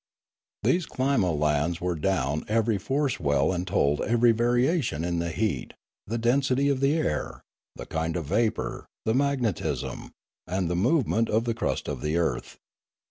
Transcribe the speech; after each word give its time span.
These 0.63 0.87
climolans 0.87 1.79
were 1.79 1.93
down 1.93 2.43
every 2.47 2.79
force 2.79 3.19
well 3.19 3.53
and 3.53 3.67
told 3.67 4.01
every 4.01 4.31
variation 4.31 5.03
in 5.03 5.19
the 5.19 5.29
heat, 5.29 5.75
the 6.07 6.17
density 6.17 6.69
of 6.69 6.79
the 6.79 6.95
air, 6.95 7.43
the 7.75 7.85
kind 7.85 8.15
of 8.15 8.25
vapour, 8.25 8.87
the 9.05 9.13
magnetism, 9.13 10.09
and 10.47 10.71
the 10.71 10.75
movement 10.75 11.29
of 11.29 11.43
98 11.43 11.43
Limanora 11.43 11.45
the 11.45 11.53
crust 11.53 11.87
of 11.87 12.01
the 12.01 12.17
earth. 12.17 12.57